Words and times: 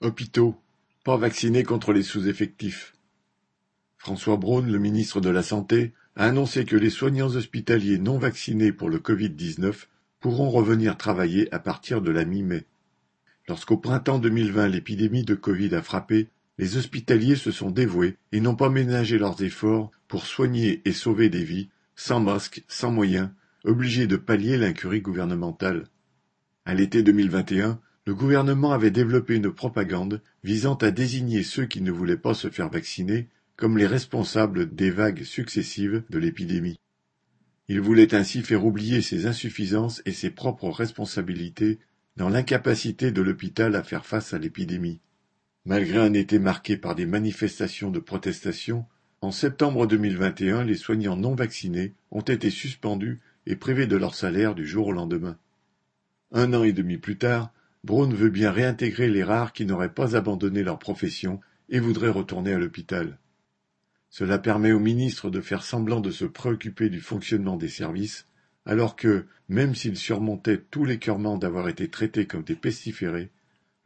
Hôpitaux, 0.00 0.54
pas 1.02 1.16
vaccinés 1.16 1.64
contre 1.64 1.92
les 1.92 2.04
sous-effectifs. 2.04 2.94
François 3.96 4.36
Braun, 4.36 4.62
le 4.62 4.78
ministre 4.78 5.20
de 5.20 5.28
la 5.28 5.42
Santé, 5.42 5.92
a 6.14 6.26
annoncé 6.26 6.64
que 6.64 6.76
les 6.76 6.88
soignants 6.90 7.34
hospitaliers 7.34 7.98
non 7.98 8.16
vaccinés 8.16 8.70
pour 8.70 8.90
le 8.90 8.98
Covid-19 8.98 9.86
pourront 10.20 10.50
revenir 10.50 10.96
travailler 10.96 11.52
à 11.52 11.58
partir 11.58 12.00
de 12.00 12.12
la 12.12 12.24
mi-mai. 12.24 12.64
Lorsqu'au 13.48 13.76
printemps 13.76 14.20
2020 14.20 14.68
l'épidémie 14.68 15.24
de 15.24 15.34
Covid 15.34 15.74
a 15.74 15.82
frappé, 15.82 16.28
les 16.58 16.76
hospitaliers 16.76 17.36
se 17.36 17.50
sont 17.50 17.72
dévoués 17.72 18.16
et 18.30 18.40
n'ont 18.40 18.54
pas 18.54 18.70
ménagé 18.70 19.18
leurs 19.18 19.42
efforts 19.42 19.90
pour 20.06 20.26
soigner 20.26 20.80
et 20.84 20.92
sauver 20.92 21.28
des 21.28 21.42
vies, 21.42 21.70
sans 21.96 22.20
masques, 22.20 22.62
sans 22.68 22.92
moyens, 22.92 23.30
obligés 23.64 24.06
de 24.06 24.16
pallier 24.16 24.58
l'incurie 24.58 25.00
gouvernementale. 25.00 25.88
À 26.64 26.74
l'été 26.74 27.02
2021, 27.02 27.80
le 28.08 28.14
gouvernement 28.14 28.72
avait 28.72 28.90
développé 28.90 29.34
une 29.34 29.52
propagande 29.52 30.22
visant 30.42 30.76
à 30.76 30.90
désigner 30.90 31.42
ceux 31.42 31.66
qui 31.66 31.82
ne 31.82 31.90
voulaient 31.90 32.16
pas 32.16 32.32
se 32.32 32.48
faire 32.48 32.70
vacciner 32.70 33.28
comme 33.54 33.76
les 33.76 33.86
responsables 33.86 34.74
des 34.74 34.90
vagues 34.90 35.24
successives 35.24 36.02
de 36.08 36.18
l'épidémie. 36.18 36.80
Il 37.68 37.82
voulait 37.82 38.14
ainsi 38.14 38.40
faire 38.40 38.64
oublier 38.64 39.02
ses 39.02 39.26
insuffisances 39.26 40.00
et 40.06 40.12
ses 40.12 40.30
propres 40.30 40.70
responsabilités 40.70 41.80
dans 42.16 42.30
l'incapacité 42.30 43.12
de 43.12 43.20
l'hôpital 43.20 43.76
à 43.76 43.82
faire 43.82 44.06
face 44.06 44.32
à 44.32 44.38
l'épidémie. 44.38 45.00
Malgré 45.66 45.98
un 45.98 46.14
été 46.14 46.38
marqué 46.38 46.78
par 46.78 46.94
des 46.94 47.04
manifestations 47.04 47.90
de 47.90 47.98
protestation, 47.98 48.86
en 49.20 49.32
septembre 49.32 49.86
2021, 49.86 50.64
les 50.64 50.76
soignants 50.76 51.18
non 51.18 51.34
vaccinés 51.34 51.92
ont 52.10 52.22
été 52.22 52.48
suspendus 52.48 53.20
et 53.44 53.54
privés 53.54 53.86
de 53.86 53.98
leur 53.98 54.14
salaire 54.14 54.54
du 54.54 54.66
jour 54.66 54.86
au 54.86 54.92
lendemain. 54.92 55.36
Un 56.32 56.54
an 56.54 56.64
et 56.64 56.72
demi 56.72 56.96
plus 56.96 57.18
tard, 57.18 57.52
Braun 57.88 58.12
veut 58.12 58.28
bien 58.28 58.50
réintégrer 58.50 59.08
les 59.08 59.24
rares 59.24 59.54
qui 59.54 59.64
n'auraient 59.64 59.94
pas 59.94 60.14
abandonné 60.14 60.62
leur 60.62 60.78
profession 60.78 61.40
et 61.70 61.80
voudraient 61.80 62.10
retourner 62.10 62.52
à 62.52 62.58
l'hôpital. 62.58 63.18
Cela 64.10 64.38
permet 64.38 64.72
au 64.72 64.78
ministre 64.78 65.30
de 65.30 65.40
faire 65.40 65.62
semblant 65.62 66.00
de 66.00 66.10
se 66.10 66.26
préoccuper 66.26 66.90
du 66.90 67.00
fonctionnement 67.00 67.56
des 67.56 67.70
services, 67.70 68.26
alors 68.66 68.94
que, 68.94 69.24
même 69.48 69.74
s'ils 69.74 69.96
surmontaient 69.96 70.62
tous 70.70 70.84
l'écœurement 70.84 71.38
d'avoir 71.38 71.66
été 71.70 71.88
traités 71.88 72.26
comme 72.26 72.42
des 72.42 72.56
pestiférés, 72.56 73.30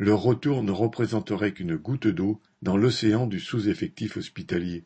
leur 0.00 0.20
retour 0.20 0.64
ne 0.64 0.72
représenterait 0.72 1.52
qu'une 1.52 1.76
goutte 1.76 2.08
d'eau 2.08 2.40
dans 2.60 2.76
l'océan 2.76 3.28
du 3.28 3.38
sous-effectif 3.38 4.16
hospitalier. 4.16 4.82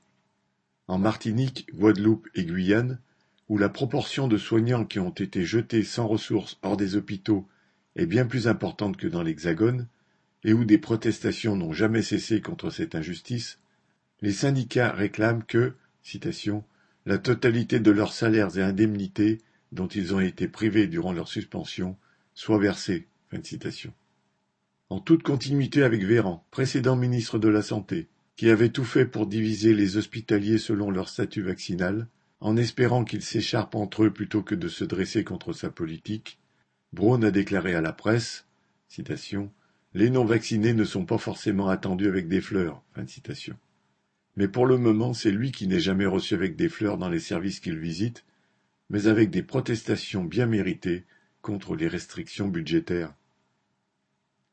En 0.89 0.99
Martinique, 0.99 1.67
Guadeloupe 1.75 2.29
et 2.35 2.45
Guyane, 2.45 3.01
où 3.49 3.57
la 3.57 3.71
proportion 3.71 4.29
de 4.29 4.37
soignants 4.37 4.85
qui 4.85 4.99
ont 4.99 5.09
été 5.09 5.47
jetés 5.47 5.85
sans 5.85 6.07
ressources 6.07 6.59
hors 6.61 6.77
des 6.77 6.97
hôpitaux 6.97 7.49
est 7.97 8.07
bien 8.07 8.27
plus 8.27 8.47
importante 8.47 8.97
que 8.97 9.09
dans 9.09 9.23
l'Hexagone, 9.23 9.89
et 10.45 10.53
où 10.53 10.65
des 10.65 10.79
protestations 10.79 11.57
n'ont 11.57 11.73
jamais 11.73 12.03
cessé 12.03 12.41
contre 12.41 12.71
cette 12.71 12.95
injustice, 12.95 13.59
les 14.23 14.33
syndicats 14.33 14.93
réclament 14.93 15.43
que, 15.43 15.75
citation, 16.03 16.65
la 17.05 17.19
totalité 17.19 17.81
de 17.81 17.91
leurs 17.91 18.13
salaires 18.13 18.57
et 18.57 18.63
indemnités 18.63 19.39
dont 19.73 19.89
ils 19.89 20.15
ont 20.15 20.21
été 20.21 20.47
privés 20.49 20.87
durant 20.87 21.13
leur 21.13 21.29
suspension 21.29 21.97
soit 22.35 22.59
versée. 22.59 23.09
En 24.89 25.01
toute 25.01 25.23
continuité 25.23 25.83
avec 25.83 26.05
Véran, 26.05 26.47
précédent 26.51 26.97
ministre 26.97 27.39
de 27.39 27.49
la 27.49 27.61
Santé, 27.61 28.09
qui 28.37 28.51
avait 28.51 28.71
tout 28.71 28.85
fait 28.85 29.05
pour 29.05 29.27
diviser 29.27 29.75
les 29.75 29.97
hospitaliers 29.97 30.59
selon 30.59 30.91
leur 30.91 31.09
statut 31.09 31.43
vaccinal, 31.43 32.07
en 32.41 32.57
espérant 32.57 33.05
qu'ils 33.05 33.23
s'écharpent 33.23 33.75
entre 33.75 34.05
eux 34.05 34.13
plutôt 34.13 34.43
que 34.43 34.55
de 34.55 34.69
se 34.69 34.85
dresser 34.85 35.25
contre 35.25 35.53
sa 35.53 35.71
politique, 35.71 36.39
Braun 36.93 37.23
a 37.23 37.31
déclaré 37.31 37.75
à 37.75 37.81
la 37.81 37.93
presse 37.93 38.47
Les 39.95 40.11
non-vaccinés 40.11 40.75
ne 40.75 40.85
sont 40.85 41.07
pas 41.07 41.19
forcément 41.19 41.69
attendus 41.69 42.09
avec 42.09 42.29
des 42.29 42.41
fleurs. 42.41 42.83
Mais 44.37 44.49
pour 44.49 44.67
le 44.67 44.77
moment, 44.77 45.15
c'est 45.15 45.31
lui 45.31 45.53
qui 45.53 45.67
n'est 45.67 45.81
jamais 45.81 46.07
reçu 46.07 46.35
avec 46.35 46.57
des 46.57 46.69
fleurs 46.69 46.99
dans 46.99 47.09
les 47.09 47.21
services 47.21 47.61
qu'il 47.61 47.79
visite, 47.79 48.25
mais 48.91 49.07
avec 49.07 49.31
des 49.31 49.43
protestations 49.43 50.25
bien 50.25 50.47
méritées 50.47 51.05
contre 51.41 51.75
les 51.75 51.89
restrictions 51.89 52.49
budgétaires. 52.49 53.15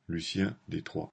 Lucien 0.07 0.55
Détroit 0.67 1.11